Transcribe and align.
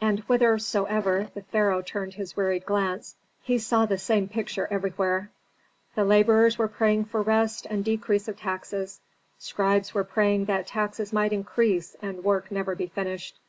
And 0.00 0.20
whithersoever 0.20 1.28
the 1.34 1.42
pharaoh 1.42 1.82
turned 1.82 2.14
his 2.14 2.36
wearied 2.36 2.64
glance 2.64 3.16
he 3.42 3.58
saw 3.58 3.84
the 3.84 3.98
same 3.98 4.28
picture 4.28 4.68
everywhere. 4.70 5.28
The 5.96 6.04
laborers 6.04 6.56
were 6.56 6.68
praying 6.68 7.06
for 7.06 7.20
rest 7.20 7.66
and 7.68 7.84
decrease 7.84 8.28
of 8.28 8.36
taxes, 8.38 9.00
scribes 9.40 9.92
were 9.92 10.04
praying 10.04 10.44
that 10.44 10.68
taxes 10.68 11.12
might 11.12 11.32
increase 11.32 11.96
and 12.00 12.22
work 12.22 12.52
never 12.52 12.76
be 12.76 12.86
finished. 12.86 13.40